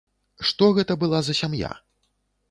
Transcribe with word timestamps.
Што 0.51 0.69
гэта 0.77 0.95
была 1.03 1.19
за 1.27 1.35
сям'я? 1.41 1.69